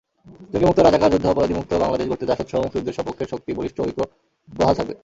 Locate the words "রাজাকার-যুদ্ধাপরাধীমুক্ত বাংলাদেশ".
0.79-2.05